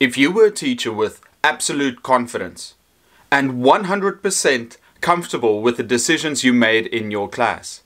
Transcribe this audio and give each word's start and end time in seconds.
If 0.00 0.16
you 0.16 0.30
were 0.30 0.46
a 0.46 0.52
teacher 0.52 0.92
with 0.92 1.20
absolute 1.42 2.04
confidence 2.04 2.74
and 3.32 3.54
100% 3.54 4.76
comfortable 5.00 5.60
with 5.60 5.76
the 5.76 5.82
decisions 5.82 6.44
you 6.44 6.52
made 6.52 6.86
in 6.86 7.10
your 7.10 7.28
class, 7.28 7.82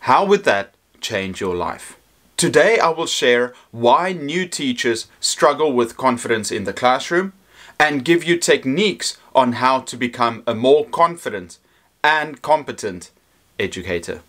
how 0.00 0.24
would 0.24 0.42
that 0.42 0.74
change 1.00 1.40
your 1.40 1.54
life? 1.54 1.96
Today 2.36 2.80
I 2.80 2.88
will 2.88 3.06
share 3.06 3.54
why 3.70 4.12
new 4.12 4.48
teachers 4.48 5.06
struggle 5.20 5.72
with 5.72 5.96
confidence 5.96 6.50
in 6.50 6.64
the 6.64 6.72
classroom 6.72 7.32
and 7.78 8.04
give 8.04 8.24
you 8.24 8.36
techniques 8.36 9.16
on 9.32 9.52
how 9.52 9.78
to 9.82 9.96
become 9.96 10.42
a 10.48 10.56
more 10.56 10.84
confident 10.84 11.58
and 12.02 12.42
competent 12.42 13.12
educator. 13.60 14.22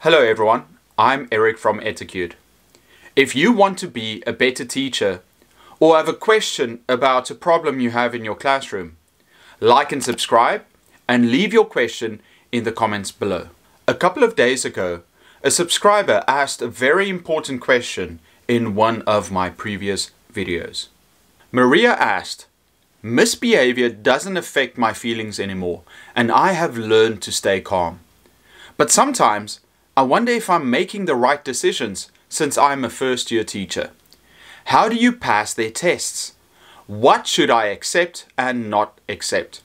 Hello 0.00 0.20
everyone, 0.20 0.64
I'm 0.98 1.26
Eric 1.32 1.56
from 1.56 1.80
Etacude. 1.80 2.34
If 3.16 3.34
you 3.34 3.50
want 3.50 3.78
to 3.78 3.88
be 3.88 4.22
a 4.26 4.32
better 4.32 4.66
teacher 4.66 5.22
or 5.80 5.96
have 5.96 6.06
a 6.06 6.12
question 6.12 6.80
about 6.86 7.30
a 7.30 7.34
problem 7.34 7.80
you 7.80 7.90
have 7.90 8.14
in 8.14 8.26
your 8.26 8.34
classroom, 8.34 8.98
like 9.58 9.90
and 9.90 10.04
subscribe 10.04 10.64
and 11.08 11.30
leave 11.30 11.54
your 11.54 11.64
question 11.64 12.20
in 12.52 12.64
the 12.64 12.72
comments 12.72 13.10
below. 13.10 13.48
A 13.88 13.94
couple 13.94 14.22
of 14.22 14.36
days 14.36 14.66
ago, 14.66 15.00
a 15.42 15.50
subscriber 15.50 16.24
asked 16.28 16.60
a 16.60 16.68
very 16.68 17.08
important 17.08 17.62
question 17.62 18.20
in 18.46 18.74
one 18.74 19.00
of 19.02 19.32
my 19.32 19.48
previous 19.48 20.10
videos. 20.30 20.88
Maria 21.50 21.92
asked, 21.92 22.46
Misbehavior 23.02 23.88
doesn't 23.88 24.36
affect 24.36 24.76
my 24.76 24.92
feelings 24.92 25.40
anymore, 25.40 25.82
and 26.14 26.30
I 26.30 26.52
have 26.52 26.76
learned 26.76 27.22
to 27.22 27.32
stay 27.32 27.62
calm. 27.62 28.00
But 28.76 28.90
sometimes 28.90 29.60
I 29.94 30.02
wonder 30.02 30.32
if 30.32 30.48
I'm 30.48 30.70
making 30.70 31.04
the 31.04 31.14
right 31.14 31.44
decisions 31.44 32.10
since 32.30 32.56
I'm 32.56 32.82
a 32.82 32.88
first 32.88 33.30
year 33.30 33.44
teacher. 33.44 33.90
How 34.66 34.88
do 34.88 34.96
you 34.96 35.12
pass 35.12 35.52
their 35.52 35.70
tests? 35.70 36.34
What 36.86 37.26
should 37.26 37.50
I 37.50 37.66
accept 37.66 38.24
and 38.38 38.70
not 38.70 38.98
accept? 39.06 39.62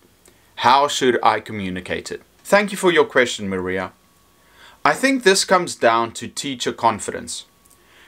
How 0.58 0.90
should 0.90 1.18
I 1.24 1.40
communicate 1.40 2.12
it? 2.12 2.24
Thank 2.40 2.72
you 2.72 2.78
for 2.78 2.92
your 2.92 3.06
question, 3.06 3.48
Maria. 3.48 3.94
I 4.84 4.94
think 4.94 5.24
this 5.24 5.46
comes 5.46 5.76
down 5.76 6.12
to 6.14 6.28
teacher 6.28 6.74
confidence. 6.74 7.46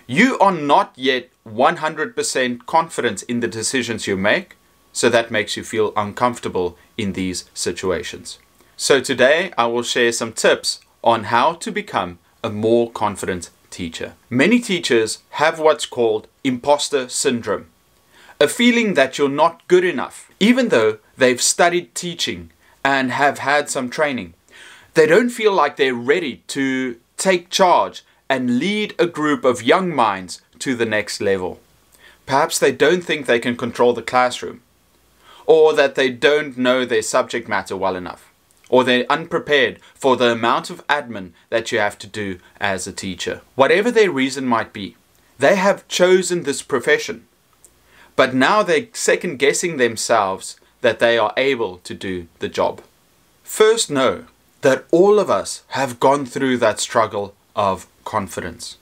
You 0.05 0.37
are 0.39 0.51
not 0.51 0.91
yet 0.97 1.29
100% 1.47 2.65
confident 2.65 3.23
in 3.23 3.39
the 3.39 3.47
decisions 3.47 4.07
you 4.07 4.17
make, 4.17 4.57
so 4.91 5.07
that 5.07 5.31
makes 5.31 5.55
you 5.55 5.63
feel 5.63 5.93
uncomfortable 5.95 6.77
in 6.97 7.13
these 7.13 7.45
situations. 7.53 8.39
So 8.75 8.99
today 8.99 9.53
I 9.57 9.67
will 9.67 9.83
share 9.83 10.11
some 10.11 10.33
tips 10.33 10.79
on 11.03 11.25
how 11.25 11.53
to 11.53 11.71
become 11.71 12.19
a 12.43 12.49
more 12.49 12.91
confident 12.91 13.49
teacher. 13.69 14.13
Many 14.29 14.59
teachers 14.59 15.19
have 15.31 15.59
what's 15.59 15.85
called 15.85 16.27
imposter 16.43 17.09
syndrome, 17.09 17.67
a 18.39 18.47
feeling 18.47 18.93
that 18.93 19.17
you're 19.17 19.29
not 19.29 19.67
good 19.67 19.83
enough, 19.83 20.31
even 20.39 20.69
though 20.69 20.97
they've 21.17 21.41
studied 21.41 21.95
teaching 21.95 22.51
and 22.83 23.11
have 23.11 23.39
had 23.39 23.69
some 23.69 23.89
training. 23.89 24.33
They 24.93 25.05
don't 25.05 25.29
feel 25.29 25.53
like 25.53 25.77
they're 25.77 25.93
ready 25.93 26.43
to 26.47 26.97
take 27.17 27.49
charge 27.49 28.03
and 28.29 28.59
lead 28.59 28.95
a 28.97 29.07
group 29.07 29.43
of 29.43 29.63
young 29.63 29.93
minds 29.93 30.41
to 30.59 30.75
the 30.75 30.85
next 30.85 31.21
level. 31.21 31.59
Perhaps 32.25 32.59
they 32.59 32.71
don't 32.71 33.03
think 33.03 33.25
they 33.25 33.39
can 33.39 33.55
control 33.55 33.93
the 33.93 34.01
classroom, 34.01 34.61
or 35.45 35.73
that 35.73 35.95
they 35.95 36.09
don't 36.09 36.57
know 36.57 36.85
their 36.85 37.01
subject 37.01 37.49
matter 37.49 37.75
well 37.75 37.95
enough 37.95 38.28
or 38.69 38.83
they're 38.83 39.11
unprepared 39.11 39.79
for 39.95 40.15
the 40.15 40.31
amount 40.31 40.69
of 40.69 40.85
admin 40.87 41.31
that 41.49 41.71
you 41.71 41.79
have 41.79 41.97
to 41.97 42.07
do 42.07 42.39
as 42.61 42.87
a 42.87 42.93
teacher. 42.93 43.41
Whatever 43.55 43.91
their 43.91 44.11
reason 44.11 44.45
might 44.45 44.71
be, 44.71 44.95
they 45.39 45.55
have 45.55 45.87
chosen 45.87 46.43
this 46.43 46.61
profession. 46.61 47.25
But 48.15 48.33
now 48.33 48.63
they're 48.63 48.87
second 48.93 49.39
guessing 49.39 49.77
themselves 49.77 50.59
that 50.81 50.99
they 50.99 51.17
are 51.17 51.33
able 51.35 51.77
to 51.79 51.93
do 51.93 52.27
the 52.39 52.49
job. 52.49 52.81
First, 53.43 53.89
know 53.89 54.25
that 54.61 54.85
all 54.91 55.19
of 55.19 55.29
us 55.29 55.63
have 55.69 55.99
gone 55.99 56.25
through 56.25 56.57
that 56.57 56.79
struggle 56.79 57.33
of 57.55 57.87
confidence. 58.05 58.77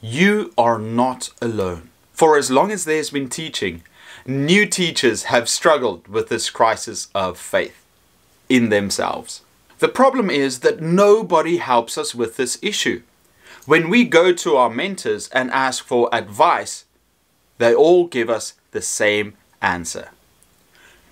You 0.00 0.52
are 0.56 0.78
not 0.78 1.30
alone. 1.42 1.90
For 2.12 2.38
as 2.38 2.50
long 2.50 2.70
as 2.70 2.84
there's 2.84 3.10
been 3.10 3.28
teaching, 3.28 3.82
new 4.26 4.66
teachers 4.66 5.24
have 5.24 5.48
struggled 5.48 6.08
with 6.08 6.28
this 6.28 6.50
crisis 6.50 7.08
of 7.14 7.38
faith 7.38 7.79
in 8.50 8.68
themselves. 8.68 9.40
The 9.78 9.88
problem 9.88 10.28
is 10.28 10.60
that 10.60 10.82
nobody 10.82 11.56
helps 11.56 11.96
us 11.96 12.14
with 12.14 12.36
this 12.36 12.58
issue. 12.60 13.02
When 13.64 13.88
we 13.88 14.04
go 14.04 14.32
to 14.32 14.56
our 14.56 14.68
mentors 14.68 15.28
and 15.30 15.50
ask 15.50 15.82
for 15.82 16.10
advice, 16.12 16.84
they 17.56 17.74
all 17.74 18.06
give 18.06 18.28
us 18.28 18.54
the 18.72 18.82
same 18.82 19.34
answer. 19.62 20.10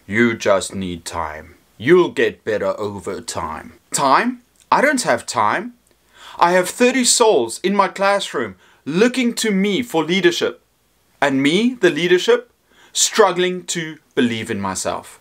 You 0.07 0.37
just 0.37 0.75
need 0.75 1.05
time. 1.05 1.55
You'll 1.79 2.11
get 2.11 2.45
better 2.45 2.79
over 2.79 3.21
time. 3.21 3.75
Time? 3.93 4.43
I 4.71 4.81
don't 4.81 5.03
have 5.03 5.25
time. 5.25 5.75
I 6.39 6.53
have 6.53 6.69
30 6.69 7.05
souls 7.05 7.61
in 7.61 7.75
my 7.75 7.89
classroom 7.89 8.57
looking 8.85 9.35
to 9.35 9.51
me 9.51 9.83
for 9.83 10.05
leadership. 10.05 10.63
And 11.21 11.43
me, 11.43 11.75
the 11.75 11.91
leadership, 11.91 12.51
struggling 12.93 13.65
to 13.67 13.99
believe 14.15 14.51
in 14.51 14.61
myself. 14.61 15.18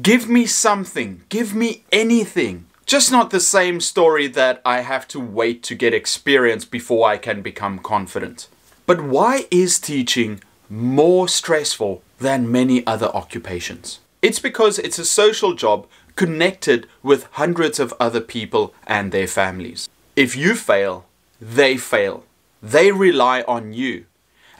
Give 0.00 0.28
me 0.28 0.46
something. 0.46 1.22
Give 1.28 1.54
me 1.54 1.82
anything. 1.90 2.66
Just 2.86 3.10
not 3.10 3.30
the 3.30 3.40
same 3.40 3.80
story 3.80 4.28
that 4.28 4.62
I 4.64 4.82
have 4.82 5.08
to 5.08 5.18
wait 5.18 5.64
to 5.64 5.74
get 5.74 5.92
experience 5.92 6.64
before 6.64 7.08
I 7.08 7.16
can 7.16 7.42
become 7.42 7.80
confident. 7.80 8.46
But 8.86 9.00
why 9.02 9.46
is 9.50 9.80
teaching 9.80 10.40
more 10.70 11.26
stressful 11.26 12.02
than 12.20 12.52
many 12.52 12.86
other 12.86 13.08
occupations? 13.08 13.98
It's 14.22 14.38
because 14.38 14.78
it's 14.78 15.00
a 15.00 15.04
social 15.04 15.54
job 15.54 15.88
connected 16.14 16.86
with 17.02 17.28
hundreds 17.32 17.80
of 17.80 17.92
other 17.98 18.20
people 18.20 18.74
and 18.86 19.10
their 19.10 19.26
families. 19.26 19.88
If 20.14 20.36
you 20.36 20.54
fail, 20.54 21.06
they 21.40 21.76
fail. 21.76 22.24
They 22.62 22.92
rely 22.92 23.42
on 23.48 23.72
you. 23.72 24.04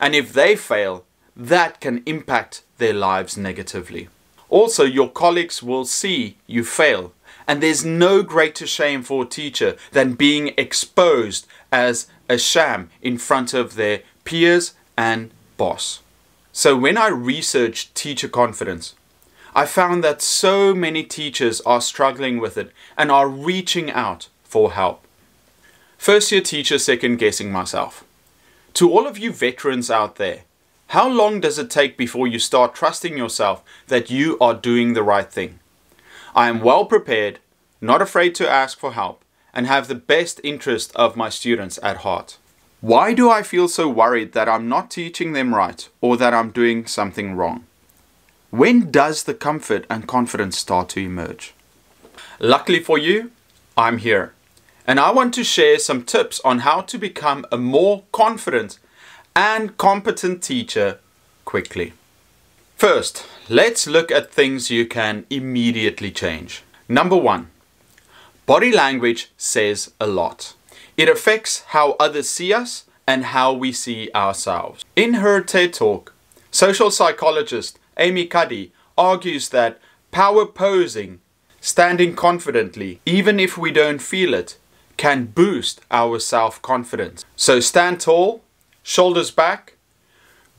And 0.00 0.16
if 0.16 0.32
they 0.32 0.56
fail, 0.56 1.04
that 1.36 1.80
can 1.80 2.02
impact 2.06 2.64
their 2.78 2.94
lives 2.94 3.36
negatively. 3.36 4.08
Also, 4.50 4.84
your 4.84 5.10
colleagues 5.10 5.62
will 5.62 5.84
see 5.84 6.36
you 6.46 6.64
fail. 6.64 7.12
And 7.46 7.62
there's 7.62 7.84
no 7.84 8.22
greater 8.22 8.66
shame 8.66 9.02
for 9.02 9.22
a 9.22 9.28
teacher 9.28 9.76
than 9.92 10.14
being 10.14 10.52
exposed 10.58 11.46
as 11.72 12.06
a 12.28 12.38
sham 12.38 12.90
in 13.00 13.18
front 13.18 13.54
of 13.54 13.74
their 13.74 14.02
peers 14.24 14.74
and 14.96 15.30
boss. 15.56 16.00
So, 16.52 16.76
when 16.76 16.98
I 16.98 17.08
researched 17.08 17.94
teacher 17.94 18.28
confidence, 18.28 18.94
I 19.54 19.64
found 19.64 20.04
that 20.04 20.22
so 20.22 20.74
many 20.74 21.02
teachers 21.02 21.60
are 21.62 21.80
struggling 21.80 22.38
with 22.38 22.58
it 22.58 22.70
and 22.96 23.10
are 23.10 23.28
reaching 23.28 23.90
out 23.90 24.28
for 24.44 24.72
help. 24.72 25.04
First 25.96 26.30
year 26.30 26.40
teacher, 26.40 26.78
second 26.78 27.16
guessing 27.16 27.50
myself. 27.50 28.04
To 28.74 28.92
all 28.92 29.06
of 29.06 29.18
you 29.18 29.32
veterans 29.32 29.90
out 29.90 30.16
there, 30.16 30.42
how 30.88 31.06
long 31.06 31.40
does 31.40 31.58
it 31.58 31.68
take 31.68 31.98
before 31.98 32.26
you 32.26 32.38
start 32.38 32.74
trusting 32.74 33.16
yourself 33.16 33.62
that 33.88 34.10
you 34.10 34.38
are 34.40 34.54
doing 34.54 34.94
the 34.94 35.02
right 35.02 35.30
thing? 35.30 35.60
I 36.34 36.48
am 36.48 36.60
well 36.60 36.86
prepared, 36.86 37.40
not 37.80 38.00
afraid 38.00 38.34
to 38.36 38.50
ask 38.50 38.78
for 38.78 38.92
help, 38.92 39.22
and 39.52 39.66
have 39.66 39.86
the 39.86 39.94
best 39.94 40.40
interest 40.42 40.96
of 40.96 41.14
my 41.14 41.28
students 41.28 41.78
at 41.82 41.98
heart. 41.98 42.38
Why 42.80 43.12
do 43.12 43.28
I 43.28 43.42
feel 43.42 43.68
so 43.68 43.86
worried 43.88 44.32
that 44.32 44.48
I'm 44.48 44.66
not 44.68 44.90
teaching 44.90 45.34
them 45.34 45.54
right 45.54 45.86
or 46.00 46.16
that 46.16 46.32
I'm 46.32 46.50
doing 46.50 46.86
something 46.86 47.34
wrong? 47.34 47.64
When 48.50 48.90
does 48.90 49.24
the 49.24 49.34
comfort 49.34 49.84
and 49.90 50.08
confidence 50.08 50.56
start 50.56 50.88
to 50.90 51.00
emerge? 51.00 51.52
Luckily 52.40 52.80
for 52.80 52.96
you, 52.96 53.30
I'm 53.76 53.98
here. 53.98 54.32
And 54.86 54.98
I 54.98 55.10
want 55.10 55.34
to 55.34 55.44
share 55.44 55.78
some 55.78 56.02
tips 56.02 56.40
on 56.46 56.60
how 56.60 56.80
to 56.80 56.96
become 56.96 57.44
a 57.52 57.58
more 57.58 58.04
confident 58.10 58.78
and 59.38 59.76
competent 59.76 60.42
teacher 60.42 60.98
quickly. 61.44 61.92
First, 62.76 63.24
let's 63.48 63.86
look 63.86 64.10
at 64.10 64.32
things 64.32 64.68
you 64.68 64.84
can 64.84 65.26
immediately 65.30 66.10
change. 66.10 66.64
Number 66.88 67.16
one, 67.16 67.46
body 68.46 68.72
language 68.72 69.30
says 69.36 69.92
a 70.00 70.08
lot. 70.08 70.54
It 70.96 71.08
affects 71.08 71.62
how 71.68 71.92
others 72.00 72.28
see 72.28 72.52
us 72.52 72.86
and 73.06 73.26
how 73.26 73.52
we 73.52 73.70
see 73.70 74.10
ourselves. 74.12 74.84
In 74.96 75.14
her 75.14 75.40
TED 75.40 75.72
Talk, 75.72 76.12
social 76.50 76.90
psychologist 76.90 77.78
Amy 77.96 78.26
Cuddy 78.26 78.72
argues 78.96 79.50
that 79.50 79.78
power 80.10 80.46
posing, 80.46 81.20
standing 81.60 82.16
confidently, 82.16 83.00
even 83.06 83.38
if 83.38 83.56
we 83.56 83.70
don't 83.70 84.02
feel 84.02 84.34
it, 84.34 84.58
can 84.96 85.26
boost 85.26 85.80
our 85.92 86.18
self 86.18 86.60
confidence. 86.60 87.24
So 87.36 87.60
stand 87.60 88.00
tall, 88.00 88.42
shoulders 88.88 89.30
back, 89.30 89.74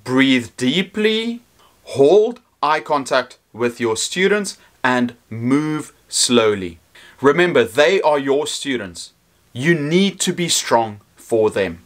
breathe 0.04 0.50
deeply, 0.56 1.42
hold 1.84 2.40
eye 2.62 2.80
contact 2.80 3.40
with 3.54 3.80
your 3.80 3.98
students, 3.98 4.60
and 4.84 5.16
move 5.32 5.92
slowly. 6.08 6.78
Remember, 7.22 7.64
they 7.64 8.00
are 8.04 8.20
your 8.20 8.46
students. 8.46 9.14
You 9.52 9.74
need 9.74 10.20
to 10.20 10.32
be 10.32 10.48
strong 10.48 11.02
for 11.16 11.50
them. 11.50 11.80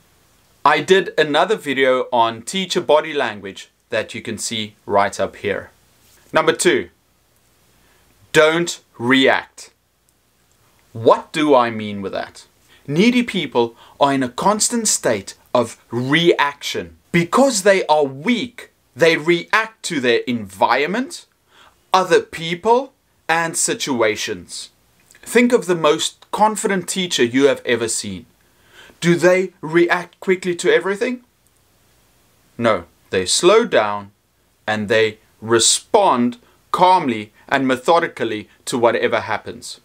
I 0.65 0.81
did 0.81 1.17
another 1.17 1.55
video 1.55 2.07
on 2.11 2.41
teacher 2.41 2.81
body 2.81 3.13
language 3.13 3.69
that 3.89 4.13
you 4.13 4.21
can 4.21 4.37
see 4.37 4.75
right 4.85 5.17
up 5.17 5.37
here. 5.37 5.71
Number 6.33 6.51
two, 6.51 6.89
don't 8.33 8.81
react. 8.99 9.71
What 10.91 11.31
do 11.31 11.55
I 11.55 11.69
mean 11.69 12.01
with 12.01 12.11
that? 12.11 12.47
Needy 12.85 13.23
people 13.23 13.77
are 13.97 14.11
in 14.11 14.23
a 14.23 14.29
constant 14.29 14.89
state 14.89 15.35
of 15.53 15.77
reaction. 15.91 16.97
Because 17.11 17.63
they 17.63 17.85
are 17.85 18.05
weak, 18.05 18.71
they 18.95 19.17
react 19.17 19.83
to 19.83 19.99
their 19.99 20.19
environment, 20.27 21.25
other 21.93 22.21
people, 22.21 22.93
and 23.29 23.55
situations. 23.55 24.69
Think 25.21 25.53
of 25.53 25.65
the 25.65 25.75
most 25.75 26.25
confident 26.31 26.87
teacher 26.89 27.23
you 27.23 27.47
have 27.47 27.61
ever 27.65 27.87
seen. 27.87 28.25
Do 28.99 29.15
they 29.15 29.53
react 29.61 30.19
quickly 30.19 30.55
to 30.55 30.73
everything? 30.73 31.23
No, 32.57 32.85
they 33.09 33.25
slow 33.25 33.65
down 33.65 34.11
and 34.67 34.87
they 34.87 35.19
respond 35.41 36.37
calmly 36.71 37.31
and 37.47 37.67
methodically 37.67 38.49
to 38.65 38.77
whatever 38.77 39.21
happens. 39.21 39.79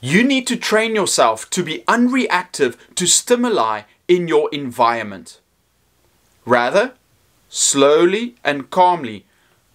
You 0.00 0.22
need 0.22 0.46
to 0.48 0.56
train 0.56 0.94
yourself 0.94 1.48
to 1.50 1.62
be 1.62 1.84
unreactive 1.88 2.76
to 2.96 3.06
stimuli 3.06 3.82
in 4.08 4.28
your 4.28 4.48
environment. 4.52 5.40
Rather, 6.44 6.92
slowly 7.48 8.34
and 8.44 8.70
calmly 8.70 9.24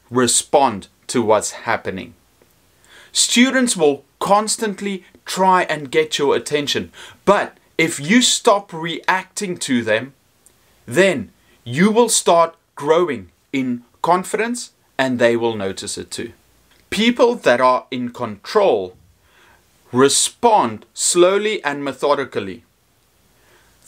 respond 0.10 0.88
to 1.08 1.22
what's 1.22 1.52
happening. 1.52 2.14
Students 3.12 3.76
will 3.76 4.04
constantly 4.20 5.04
try 5.26 5.64
and 5.64 5.92
get 5.92 6.18
your 6.18 6.36
attention, 6.36 6.92
but 7.26 7.58
if 7.78 8.00
you 8.00 8.22
stop 8.22 8.74
reacting 8.74 9.58
to 9.58 9.84
them, 9.84 10.14
then 10.86 11.32
you 11.64 11.92
will 11.92 12.10
start 12.10 12.56
growing 12.76 13.32
in 13.54 13.84
confidence 14.02 14.72
and 14.98 15.18
they 15.18 15.36
will 15.38 15.56
notice 15.56 15.98
it 15.98 16.12
too. 16.12 16.34
People 16.90 17.36
that 17.36 17.62
are 17.62 17.86
in 17.92 18.10
control 18.10 18.96
respond 19.92 20.86
slowly 20.94 21.64
and 21.64 21.84
methodically. 21.84 22.64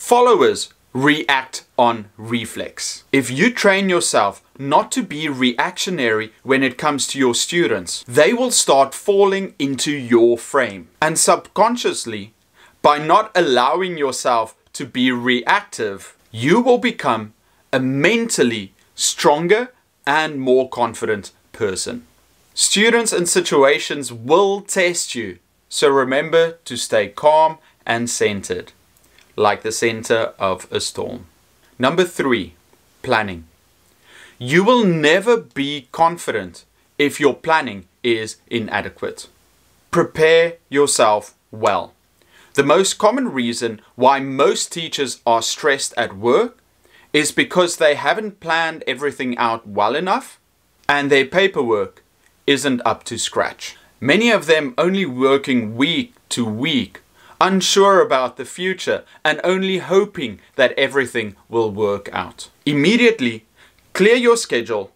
Followers 0.01 0.73
react 0.93 1.63
on 1.77 2.09
reflex. 2.17 3.03
If 3.13 3.29
you 3.29 3.53
train 3.53 3.87
yourself 3.87 4.43
not 4.57 4.91
to 4.93 5.03
be 5.03 5.29
reactionary 5.29 6.33
when 6.41 6.63
it 6.63 6.77
comes 6.77 7.05
to 7.07 7.19
your 7.19 7.35
students, 7.35 8.03
they 8.07 8.33
will 8.33 8.49
start 8.49 8.95
falling 8.95 9.53
into 9.59 9.91
your 9.91 10.39
frame. 10.39 10.89
And 11.01 11.19
subconsciously, 11.19 12.33
by 12.81 12.97
not 12.97 13.31
allowing 13.35 13.95
yourself 13.95 14.55
to 14.73 14.85
be 14.85 15.11
reactive, 15.11 16.17
you 16.31 16.59
will 16.61 16.79
become 16.79 17.33
a 17.71 17.79
mentally 17.79 18.73
stronger 18.95 19.71
and 20.05 20.41
more 20.41 20.67
confident 20.67 21.31
person. 21.53 22.07
Students 22.55 23.13
and 23.13 23.29
situations 23.29 24.11
will 24.11 24.61
test 24.61 25.13
you, 25.13 25.37
so 25.69 25.89
remember 25.89 26.57
to 26.65 26.75
stay 26.75 27.07
calm 27.07 27.59
and 27.85 28.09
centered 28.09 28.73
like 29.35 29.63
the 29.63 29.71
center 29.71 30.33
of 30.39 30.67
a 30.71 30.79
storm. 30.79 31.25
Number 31.79 32.03
three, 32.03 32.53
planning. 33.01 33.45
You 34.37 34.63
will 34.63 34.83
never 34.85 35.37
be 35.37 35.87
confident 35.91 36.65
if 36.97 37.19
your 37.19 37.35
planning 37.35 37.85
is 38.03 38.37
inadequate. 38.47 39.27
Prepare 39.91 40.53
yourself 40.69 41.35
well. 41.51 41.93
The 42.53 42.63
most 42.63 42.97
common 42.97 43.31
reason 43.31 43.81
why 43.95 44.19
most 44.19 44.71
teachers 44.71 45.21
are 45.25 45.41
stressed 45.41 45.93
at 45.95 46.17
work 46.17 46.57
is 47.13 47.31
because 47.31 47.77
they 47.77 47.95
haven't 47.95 48.39
planned 48.39 48.83
everything 48.87 49.37
out 49.37 49.67
well 49.67 49.95
enough 49.95 50.39
and 50.87 51.09
their 51.09 51.25
paperwork 51.25 52.03
isn't 52.45 52.81
up 52.85 53.03
to 53.05 53.17
scratch. 53.17 53.77
Many 53.99 54.31
of 54.31 54.45
them 54.45 54.73
only 54.77 55.05
working 55.05 55.75
week 55.75 56.13
to 56.29 56.45
week 56.45 57.01
unsure 57.41 57.99
about 58.01 58.37
the 58.37 58.45
future, 58.45 59.03
and 59.25 59.41
only 59.43 59.79
hoping 59.79 60.39
that 60.55 60.77
everything 60.77 61.35
will 61.49 61.71
work 61.71 62.07
out. 62.13 62.49
Immediately, 62.65 63.45
clear 63.93 64.15
your 64.15 64.37
schedule 64.37 64.91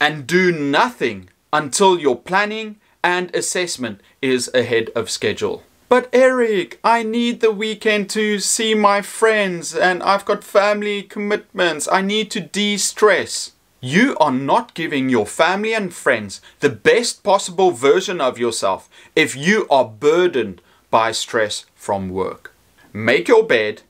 and 0.00 0.26
do 0.26 0.50
nothing 0.50 1.28
until 1.52 2.00
your 2.00 2.16
planning 2.16 2.76
and 3.04 3.34
assessment 3.36 4.00
is 4.22 4.50
ahead 4.54 4.88
of 4.96 5.10
schedule. 5.10 5.62
But 5.90 6.08
Eric, 6.12 6.78
I 6.84 7.02
need 7.02 7.40
the 7.40 7.50
weekend 7.50 8.08
to 8.10 8.38
see 8.38 8.74
my 8.74 9.02
friends 9.02 9.74
and 9.74 10.02
I've 10.02 10.24
got 10.24 10.44
family 10.44 11.02
commitments. 11.02 11.88
I 11.90 12.00
need 12.00 12.30
to 12.30 12.40
de 12.40 12.76
stress. 12.76 13.52
You 13.80 14.16
are 14.18 14.32
not 14.32 14.74
giving 14.74 15.08
your 15.08 15.26
family 15.26 15.74
and 15.74 15.92
friends 15.92 16.40
the 16.60 16.68
best 16.68 17.22
possible 17.22 17.72
version 17.72 18.20
of 18.20 18.38
yourself 18.38 18.88
if 19.16 19.34
you 19.34 19.66
are 19.68 19.84
burdened 19.86 20.62
by 20.90 21.12
stress 21.12 21.66
from 21.74 22.10
work. 22.10 22.52
Make 22.92 23.28
your 23.28 23.44
bed, 23.44 23.82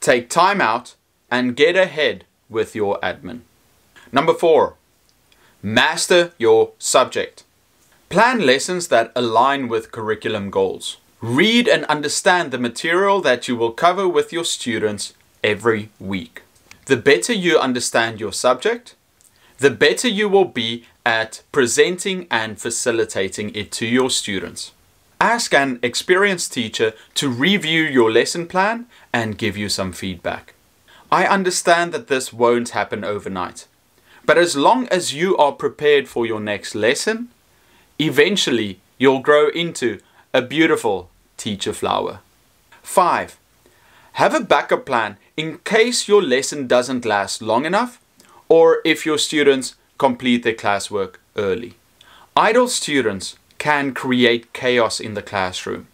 take 0.00 0.28
time 0.28 0.60
out, 0.60 0.94
and 1.30 1.56
get 1.56 1.76
ahead 1.76 2.24
with 2.48 2.74
your 2.74 3.00
admin. 3.00 3.40
Number 4.12 4.34
four, 4.34 4.74
master 5.62 6.32
your 6.38 6.72
subject. 6.78 7.44
Plan 8.08 8.46
lessons 8.46 8.88
that 8.88 9.10
align 9.16 9.68
with 9.68 9.90
curriculum 9.90 10.50
goals. 10.50 10.98
Read 11.20 11.66
and 11.66 11.84
understand 11.86 12.50
the 12.50 12.58
material 12.58 13.20
that 13.22 13.48
you 13.48 13.56
will 13.56 13.72
cover 13.72 14.06
with 14.06 14.32
your 14.32 14.44
students 14.44 15.14
every 15.42 15.88
week. 15.98 16.42
The 16.84 16.96
better 16.96 17.32
you 17.32 17.58
understand 17.58 18.20
your 18.20 18.32
subject, 18.32 18.94
the 19.58 19.70
better 19.70 20.06
you 20.06 20.28
will 20.28 20.44
be 20.44 20.84
at 21.04 21.42
presenting 21.50 22.26
and 22.30 22.60
facilitating 22.60 23.54
it 23.54 23.72
to 23.72 23.86
your 23.86 24.10
students. 24.10 24.72
Ask 25.20 25.54
an 25.54 25.78
experienced 25.82 26.52
teacher 26.52 26.92
to 27.14 27.30
review 27.30 27.82
your 27.82 28.12
lesson 28.12 28.46
plan 28.46 28.86
and 29.14 29.38
give 29.38 29.56
you 29.56 29.70
some 29.70 29.92
feedback. 29.92 30.52
I 31.10 31.24
understand 31.26 31.92
that 31.92 32.08
this 32.08 32.34
won't 32.34 32.70
happen 32.70 33.02
overnight, 33.02 33.66
but 34.26 34.36
as 34.36 34.56
long 34.56 34.88
as 34.88 35.14
you 35.14 35.34
are 35.38 35.52
prepared 35.52 36.06
for 36.06 36.26
your 36.26 36.40
next 36.40 36.74
lesson, 36.74 37.28
eventually 37.98 38.80
you'll 38.98 39.20
grow 39.20 39.48
into 39.48 40.00
a 40.34 40.42
beautiful 40.42 41.08
teacher 41.38 41.72
flower. 41.72 42.20
5. 42.82 43.38
Have 44.14 44.34
a 44.34 44.40
backup 44.40 44.84
plan 44.84 45.16
in 45.36 45.58
case 45.58 46.08
your 46.08 46.22
lesson 46.22 46.66
doesn't 46.66 47.06
last 47.06 47.40
long 47.40 47.64
enough 47.64 48.00
or 48.48 48.80
if 48.84 49.06
your 49.06 49.18
students 49.18 49.76
complete 49.96 50.42
their 50.42 50.54
classwork 50.54 51.14
early. 51.36 51.74
Idle 52.36 52.68
students 52.68 53.36
can 53.66 53.92
create 53.92 54.52
chaos 54.52 55.00
in 55.00 55.14
the 55.14 55.28
classroom, 55.30 55.88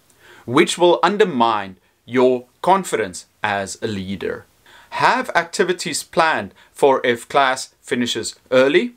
which 0.44 0.76
will 0.76 1.00
undermine 1.02 1.74
your 2.04 2.44
confidence 2.60 3.24
as 3.42 3.78
a 3.80 3.86
leader. 3.86 4.44
Have 4.90 5.30
activities 5.34 6.02
planned 6.02 6.52
for 6.74 7.00
if 7.02 7.26
class 7.26 7.74
finishes 7.80 8.36
early, 8.50 8.92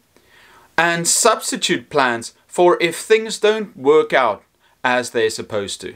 and 0.77 1.07
substitute 1.07 1.89
plans 1.89 2.33
for 2.47 2.77
if 2.81 2.97
things 2.97 3.39
don't 3.39 3.77
work 3.77 4.11
out 4.11 4.43
as 4.83 5.11
they're 5.11 5.29
supposed 5.29 5.79
to. 5.79 5.95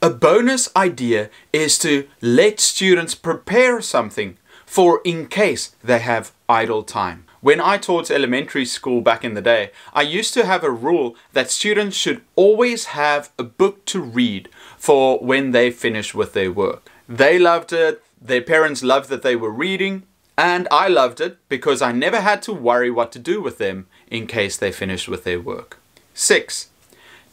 A 0.00 0.10
bonus 0.10 0.68
idea 0.76 1.28
is 1.52 1.76
to 1.80 2.06
let 2.20 2.60
students 2.60 3.16
prepare 3.16 3.80
something 3.80 4.36
for 4.64 5.00
in 5.04 5.26
case 5.26 5.74
they 5.82 5.98
have 5.98 6.30
idle 6.48 6.84
time. 6.84 7.24
When 7.42 7.60
I 7.60 7.76
taught 7.76 8.08
elementary 8.08 8.64
school 8.64 9.00
back 9.00 9.24
in 9.24 9.34
the 9.34 9.40
day, 9.40 9.72
I 9.92 10.02
used 10.02 10.32
to 10.34 10.46
have 10.46 10.62
a 10.62 10.70
rule 10.70 11.16
that 11.32 11.50
students 11.50 11.96
should 11.96 12.22
always 12.36 12.84
have 12.94 13.32
a 13.36 13.42
book 13.42 13.84
to 13.86 14.00
read 14.00 14.48
for 14.78 15.18
when 15.18 15.50
they 15.50 15.72
finish 15.72 16.14
with 16.14 16.34
their 16.34 16.52
work. 16.52 16.88
They 17.08 17.40
loved 17.40 17.72
it, 17.72 18.00
their 18.20 18.42
parents 18.42 18.84
loved 18.84 19.08
that 19.08 19.22
they 19.22 19.34
were 19.34 19.50
reading, 19.50 20.04
and 20.38 20.68
I 20.70 20.86
loved 20.86 21.20
it 21.20 21.36
because 21.48 21.82
I 21.82 21.90
never 21.90 22.20
had 22.20 22.42
to 22.42 22.52
worry 22.52 22.92
what 22.92 23.10
to 23.10 23.18
do 23.18 23.42
with 23.42 23.58
them 23.58 23.88
in 24.08 24.28
case 24.28 24.56
they 24.56 24.70
finished 24.70 25.08
with 25.08 25.24
their 25.24 25.40
work. 25.40 25.78
6. 26.14 26.68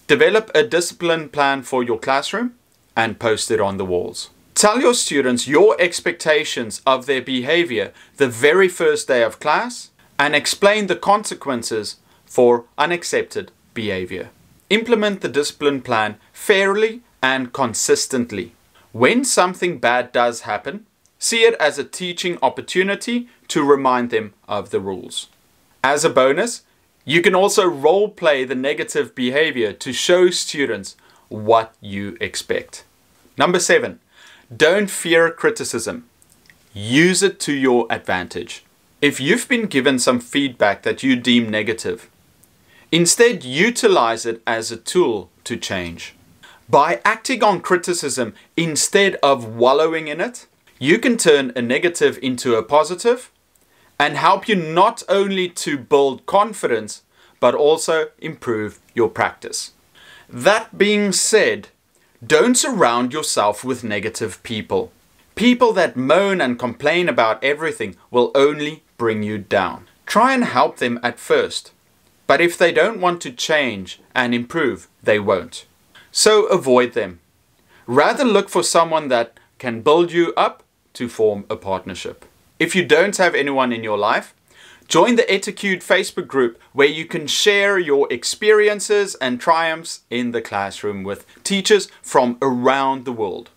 Develop 0.08 0.50
a 0.56 0.64
discipline 0.64 1.30
plan 1.30 1.62
for 1.62 1.84
your 1.84 2.00
classroom 2.00 2.56
and 2.96 3.20
post 3.20 3.52
it 3.52 3.62
on 3.62 3.78
the 3.78 3.86
walls. 3.86 4.32
Tell 4.56 4.82
your 4.82 4.96
students 4.96 5.48
your 5.48 5.80
expectations 5.80 6.82
of 6.84 7.06
their 7.06 7.22
behavior 7.22 7.94
the 8.18 8.28
very 8.28 8.68
first 8.68 9.08
day 9.08 9.22
of 9.22 9.40
class 9.40 9.92
and 10.20 10.36
explain 10.36 10.88
the 10.88 10.96
consequences 10.96 11.96
for 12.26 12.66
unaccepted 12.78 13.52
behavior. 13.74 14.30
Implement 14.70 15.22
the 15.22 15.30
discipline 15.30 15.82
plan 15.82 16.18
fairly 16.34 17.02
and 17.24 17.54
consistently. 17.54 18.54
When 18.92 19.24
something 19.24 19.80
bad 19.80 20.12
does 20.12 20.42
happen, 20.42 20.86
see 21.18 21.44
it 21.44 21.56
as 21.56 21.80
a 21.80 21.84
teaching 21.84 22.38
opportunity 22.42 23.30
to 23.48 23.64
remind 23.64 24.10
them 24.10 24.34
of 24.48 24.70
the 24.70 24.80
rules. 24.80 25.28
As 25.84 26.06
a 26.06 26.10
bonus, 26.10 26.64
you 27.06 27.22
can 27.22 27.34
also 27.34 27.66
role 27.66 28.10
play 28.10 28.44
the 28.44 28.56
negative 28.56 29.16
behavior 29.16 29.74
to 29.74 29.94
show 29.94 30.30
students 30.30 30.96
what 31.30 31.74
you 31.82 32.18
expect. 32.20 32.84
Number 33.38 33.60
seven, 33.60 34.00
don't 34.56 34.90
fear 34.90 35.32
criticism. 35.32 36.06
use 36.74 37.24
it 37.24 37.40
to 37.42 37.54
your 37.54 37.88
advantage. 37.90 38.64
If 39.02 39.22
you've 39.22 39.48
been 39.48 39.68
given 39.68 39.98
some 39.98 40.20
feedback 40.20 40.84
that 40.84 41.04
you 41.04 41.16
deem 41.16 41.50
negative, 41.50 42.10
instead 42.92 43.46
utilize 43.46 44.26
it 44.26 44.42
as 44.46 44.72
a 44.72 44.78
tool 44.78 45.30
to 45.46 45.56
change. 45.56 46.16
By 46.68 47.00
acting 47.06 47.42
on 47.42 47.62
criticism 47.62 48.34
instead 48.58 49.16
of 49.24 49.56
wallowing 49.56 50.10
in 50.10 50.20
it, 50.20 50.48
you 50.80 51.00
can 51.00 51.16
turn 51.16 51.54
a 51.56 51.62
negative 51.62 52.20
into 52.22 52.56
a 52.56 52.64
positive 52.64 53.32
and 53.98 54.18
help 54.18 54.50
you 54.50 54.56
not 54.56 55.02
only 55.08 55.48
to 55.48 55.78
build 55.78 56.26
confidence, 56.26 57.04
but 57.40 57.56
also 57.56 58.10
improve 58.20 58.80
your 58.94 59.08
practice. 59.08 59.72
That 60.28 60.78
being 60.78 61.14
said, 61.14 61.70
don't 62.26 62.56
surround 62.56 63.14
yourself 63.14 63.64
with 63.64 63.82
negative 63.82 64.44
people. 64.44 64.92
People 65.36 65.72
that 65.72 65.96
moan 65.96 66.42
and 66.42 66.60
complain 66.60 67.08
about 67.08 67.42
everything 67.42 67.96
will 68.12 68.32
only 68.36 68.84
bring 69.00 69.24
you 69.24 69.40
down. 69.40 69.88
Try 70.06 70.34
and 70.36 70.44
help 70.44 70.78
them 70.78 71.00
at 71.02 71.18
first, 71.18 71.72
but 72.28 72.42
if 72.42 72.56
they 72.56 72.72
don't 72.72 73.02
want 73.02 73.22
to 73.22 73.32
change 73.32 74.00
and 74.14 74.36
improve, 74.36 74.88
they 75.02 75.20
won't. 75.20 75.66
So 76.12 76.46
avoid 76.46 76.94
them. 76.94 77.20
Rather 77.88 78.24
look 78.24 78.50
for 78.50 78.62
someone 78.62 79.08
that 79.08 79.40
can 79.58 79.82
build 79.82 80.12
you 80.12 80.34
up 80.38 80.62
to 80.94 81.10
form 81.10 81.46
a 81.50 81.56
partnership. 81.56 82.26
If 82.60 82.76
you 82.76 82.86
don't 82.86 83.18
have 83.18 83.34
anyone 83.34 83.72
in 83.72 83.84
your 83.84 83.98
life, 83.98 84.36
join 84.88 85.16
the 85.16 85.24
Etacude 85.24 85.84
Facebook 85.84 86.28
group 86.28 86.60
where 86.74 86.88
you 86.88 87.06
can 87.06 87.26
share 87.26 87.80
your 87.80 88.12
experiences 88.12 89.16
and 89.16 89.40
triumphs 89.40 90.02
in 90.10 90.32
the 90.32 90.42
classroom 90.42 91.04
with 91.04 91.26
teachers 91.44 91.88
from 92.02 92.38
around 92.42 93.06
the 93.06 93.14
world. 93.14 93.50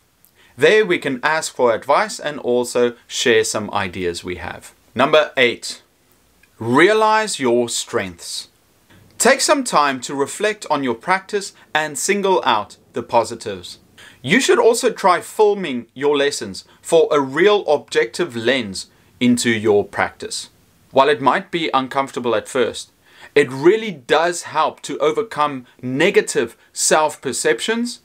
There 0.56 0.86
we 0.86 0.98
can 0.98 1.20
ask 1.22 1.54
for 1.54 1.74
advice 1.74 2.20
and 2.20 2.38
also 2.38 2.94
share 3.06 3.44
some 3.44 3.70
ideas 3.72 4.22
we 4.22 4.36
have. 4.36 4.72
Number 4.94 5.32
eight, 5.38 5.80
realize 6.58 7.40
your 7.40 7.70
strengths. 7.70 8.48
Take 9.16 9.40
some 9.40 9.64
time 9.64 10.02
to 10.02 10.14
reflect 10.14 10.66
on 10.70 10.84
your 10.84 10.94
practice 10.94 11.54
and 11.74 11.98
single 11.98 12.42
out 12.44 12.76
the 12.92 13.02
positives. 13.02 13.78
You 14.20 14.38
should 14.38 14.58
also 14.58 14.90
try 14.90 15.22
filming 15.22 15.86
your 15.94 16.14
lessons 16.14 16.66
for 16.82 17.08
a 17.10 17.20
real 17.20 17.66
objective 17.66 18.36
lens 18.36 18.90
into 19.18 19.50
your 19.50 19.82
practice. 19.82 20.50
While 20.90 21.08
it 21.08 21.22
might 21.22 21.50
be 21.50 21.70
uncomfortable 21.72 22.34
at 22.34 22.46
first, 22.46 22.92
it 23.34 23.50
really 23.50 23.92
does 23.92 24.42
help 24.42 24.82
to 24.82 24.98
overcome 24.98 25.66
negative 25.80 26.54
self 26.74 27.18
perceptions 27.22 28.00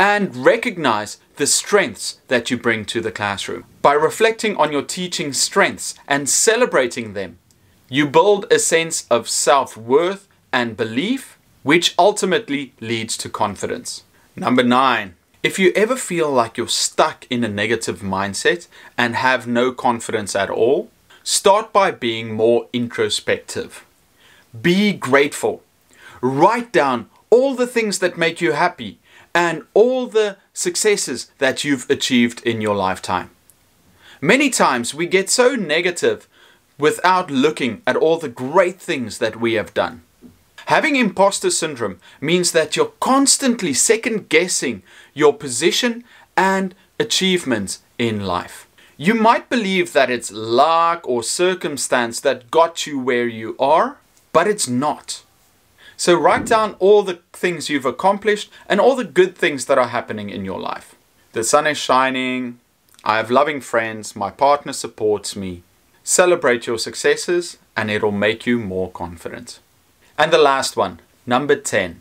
and 0.00 0.34
recognize 0.34 1.18
the 1.36 1.46
strengths 1.46 2.20
that 2.28 2.50
you 2.50 2.56
bring 2.56 2.86
to 2.86 3.02
the 3.02 3.12
classroom. 3.12 3.64
By 3.82 3.92
reflecting 3.92 4.56
on 4.56 4.72
your 4.72 4.80
teaching 4.80 5.34
strengths 5.34 5.94
and 6.08 6.26
celebrating 6.26 7.12
them, 7.12 7.38
you 7.90 8.08
build 8.08 8.50
a 8.50 8.58
sense 8.58 9.06
of 9.10 9.28
self 9.28 9.76
worth 9.76 10.26
and 10.54 10.74
belief, 10.74 11.38
which 11.62 11.94
ultimately 11.98 12.72
leads 12.80 13.18
to 13.18 13.28
confidence. 13.28 14.04
Number 14.34 14.62
nine, 14.62 15.16
if 15.42 15.58
you 15.58 15.70
ever 15.76 15.96
feel 15.96 16.30
like 16.30 16.56
you're 16.56 16.68
stuck 16.68 17.26
in 17.28 17.44
a 17.44 17.48
negative 17.48 18.00
mindset 18.00 18.68
and 18.96 19.14
have 19.16 19.46
no 19.46 19.70
confidence 19.70 20.34
at 20.34 20.48
all, 20.48 20.90
start 21.22 21.74
by 21.74 21.90
being 21.90 22.32
more 22.32 22.68
introspective. 22.72 23.84
Be 24.62 24.94
grateful. 24.94 25.62
Write 26.22 26.72
down 26.72 27.10
all 27.28 27.54
the 27.54 27.66
things 27.66 27.98
that 27.98 28.16
make 28.16 28.40
you 28.40 28.52
happy 28.52 28.98
and 29.34 29.64
all 29.74 30.06
the 30.06 30.36
successes 30.52 31.30
that 31.38 31.64
you've 31.64 31.88
achieved 31.88 32.42
in 32.42 32.60
your 32.60 32.76
lifetime. 32.76 33.30
Many 34.20 34.50
times 34.50 34.94
we 34.94 35.06
get 35.06 35.30
so 35.30 35.54
negative 35.54 36.28
without 36.78 37.30
looking 37.30 37.82
at 37.86 37.96
all 37.96 38.18
the 38.18 38.28
great 38.28 38.80
things 38.80 39.18
that 39.18 39.40
we 39.40 39.54
have 39.54 39.74
done. 39.74 40.02
Having 40.66 40.96
imposter 40.96 41.50
syndrome 41.50 42.00
means 42.20 42.52
that 42.52 42.76
you're 42.76 42.92
constantly 43.00 43.72
second 43.72 44.28
guessing 44.28 44.82
your 45.14 45.32
position 45.32 46.04
and 46.36 46.74
achievements 46.98 47.80
in 47.98 48.24
life. 48.26 48.66
You 48.96 49.14
might 49.14 49.48
believe 49.48 49.92
that 49.94 50.10
it's 50.10 50.30
luck 50.30 51.00
or 51.08 51.22
circumstance 51.22 52.20
that 52.20 52.50
got 52.50 52.86
you 52.86 52.98
where 52.98 53.26
you 53.26 53.56
are, 53.58 53.98
but 54.32 54.46
it's 54.46 54.68
not. 54.68 55.22
So 56.00 56.14
write 56.14 56.46
down 56.46 56.76
all 56.78 57.02
the 57.02 57.20
things 57.34 57.68
you've 57.68 57.84
accomplished 57.84 58.50
and 58.66 58.80
all 58.80 58.96
the 58.96 59.04
good 59.04 59.36
things 59.36 59.66
that 59.66 59.76
are 59.76 59.88
happening 59.88 60.30
in 60.30 60.46
your 60.46 60.58
life. 60.58 60.94
The 61.32 61.44
sun 61.44 61.66
is 61.66 61.76
shining, 61.76 62.58
I 63.04 63.18
have 63.18 63.30
loving 63.30 63.60
friends, 63.60 64.16
my 64.16 64.30
partner 64.30 64.72
supports 64.72 65.36
me. 65.36 65.62
Celebrate 66.02 66.66
your 66.66 66.78
successes 66.78 67.58
and 67.76 67.90
it'll 67.90 68.12
make 68.12 68.46
you 68.46 68.58
more 68.58 68.90
confident. 68.90 69.60
And 70.16 70.32
the 70.32 70.38
last 70.38 70.74
one, 70.74 71.00
number 71.26 71.54
10. 71.54 72.00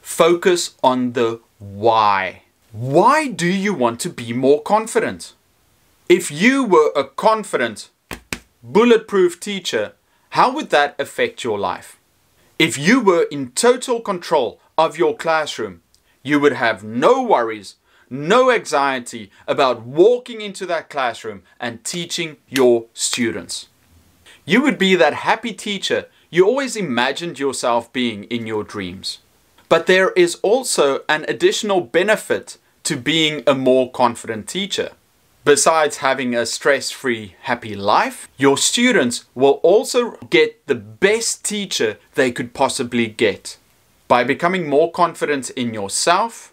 Focus 0.00 0.74
on 0.82 1.12
the 1.12 1.40
why. 1.58 2.44
Why 2.72 3.28
do 3.28 3.46
you 3.46 3.74
want 3.74 4.00
to 4.00 4.08
be 4.08 4.32
more 4.32 4.62
confident? 4.62 5.34
If 6.08 6.30
you 6.30 6.64
were 6.64 6.90
a 6.96 7.04
confident, 7.04 7.90
bulletproof 8.62 9.38
teacher, 9.38 9.92
how 10.30 10.50
would 10.54 10.70
that 10.70 10.98
affect 10.98 11.44
your 11.44 11.58
life? 11.58 11.98
If 12.58 12.78
you 12.78 13.00
were 13.00 13.24
in 13.24 13.52
total 13.52 14.00
control 14.00 14.60
of 14.78 14.98
your 14.98 15.16
classroom, 15.16 15.82
you 16.22 16.38
would 16.38 16.52
have 16.52 16.84
no 16.84 17.22
worries, 17.22 17.76
no 18.08 18.50
anxiety 18.50 19.30
about 19.48 19.82
walking 19.82 20.40
into 20.40 20.66
that 20.66 20.90
classroom 20.90 21.42
and 21.58 21.84
teaching 21.84 22.36
your 22.48 22.86
students. 22.94 23.68
You 24.44 24.62
would 24.62 24.78
be 24.78 24.94
that 24.96 25.14
happy 25.14 25.52
teacher 25.52 26.06
you 26.32 26.46
always 26.46 26.76
imagined 26.76 27.38
yourself 27.38 27.92
being 27.92 28.24
in 28.24 28.46
your 28.46 28.64
dreams. 28.64 29.18
But 29.68 29.86
there 29.86 30.12
is 30.12 30.36
also 30.36 31.00
an 31.06 31.26
additional 31.28 31.82
benefit 31.82 32.56
to 32.84 32.96
being 32.96 33.42
a 33.46 33.54
more 33.54 33.90
confident 33.90 34.48
teacher. 34.48 34.92
Besides 35.44 35.96
having 35.96 36.36
a 36.36 36.46
stress 36.46 36.92
free, 36.92 37.34
happy 37.42 37.74
life, 37.74 38.28
your 38.36 38.56
students 38.56 39.24
will 39.34 39.58
also 39.64 40.12
get 40.30 40.64
the 40.68 40.76
best 40.76 41.44
teacher 41.44 41.98
they 42.14 42.30
could 42.30 42.54
possibly 42.54 43.08
get. 43.08 43.56
By 44.06 44.22
becoming 44.22 44.68
more 44.68 44.92
confident 44.92 45.50
in 45.50 45.74
yourself 45.74 46.52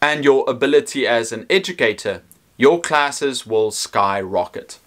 and 0.00 0.24
your 0.24 0.48
ability 0.48 1.04
as 1.04 1.32
an 1.32 1.46
educator, 1.50 2.22
your 2.56 2.80
classes 2.80 3.44
will 3.44 3.72
skyrocket. 3.72 4.78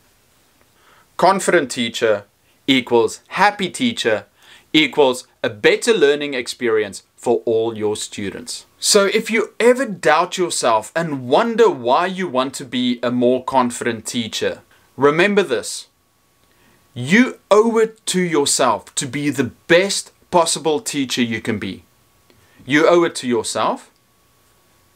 Confident 1.17 1.69
teacher 1.71 2.23
equals 2.67 3.19
happy 3.29 3.69
teacher 3.69 4.27
equals 4.73 5.27
a 5.43 5.49
better 5.49 5.93
learning 5.93 6.33
experience 6.33 7.03
for 7.15 7.41
all 7.45 7.77
your 7.77 7.95
students. 7.95 8.65
So 8.79 9.05
if 9.07 9.29
you 9.29 9.53
ever 9.59 9.85
doubt 9.85 10.37
yourself 10.37 10.91
and 10.95 11.27
wonder 11.27 11.69
why 11.69 12.05
you 12.05 12.27
want 12.27 12.53
to 12.55 12.65
be 12.65 12.99
a 13.03 13.11
more 13.11 13.43
confident 13.43 14.05
teacher, 14.05 14.61
remember 14.95 15.43
this. 15.43 15.87
You 16.93 17.39
owe 17.51 17.77
it 17.77 18.05
to 18.07 18.21
yourself 18.21 18.93
to 18.95 19.05
be 19.05 19.29
the 19.29 19.51
best 19.67 20.11
possible 20.31 20.79
teacher 20.79 21.21
you 21.21 21.41
can 21.41 21.59
be. 21.59 21.83
You 22.65 22.87
owe 22.87 23.03
it 23.03 23.15
to 23.15 23.27
yourself 23.27 23.91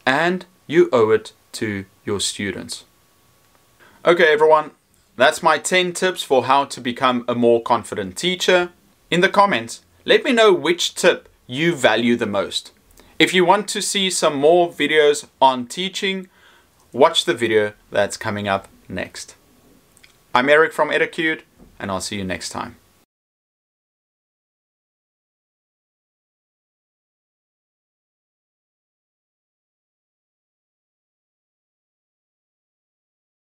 and 0.06 0.46
you 0.66 0.88
owe 0.92 1.10
it 1.10 1.32
to 1.52 1.84
your 2.04 2.20
students. 2.20 2.84
Okay, 4.04 4.32
everyone, 4.32 4.72
that's 5.16 5.42
my 5.42 5.58
10 5.58 5.92
tips 5.92 6.22
for 6.22 6.44
how 6.44 6.64
to 6.66 6.80
become 6.80 7.24
a 7.28 7.34
more 7.34 7.62
confident 7.62 8.16
teacher. 8.16 8.70
In 9.10 9.20
the 9.20 9.28
comments, 9.28 9.82
let 10.04 10.24
me 10.24 10.32
know 10.32 10.52
which 10.52 10.94
tip 10.94 11.28
you 11.46 11.74
value 11.74 12.16
the 12.16 12.26
most. 12.26 12.72
If 13.18 13.34
you 13.34 13.44
want 13.44 13.68
to 13.68 13.82
see 13.82 14.10
some 14.10 14.34
more 14.34 14.70
videos 14.70 15.26
on 15.40 15.66
teaching, 15.66 16.28
watch 16.92 17.24
the 17.24 17.34
video 17.34 17.74
that's 17.90 18.16
coming 18.16 18.48
up 18.48 18.68
next. 18.88 19.36
I'm 20.34 20.48
Eric 20.48 20.72
from 20.72 20.88
Etacude, 20.88 21.42
and 21.78 21.90
I'll 21.90 22.00
see 22.00 22.16
you 22.16 22.24
next 22.24 22.48
time. 22.48 22.76